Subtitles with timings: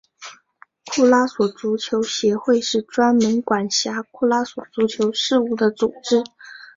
[0.87, 6.23] 库拉索足球协会是专门管辖库拉索足球事务的组织。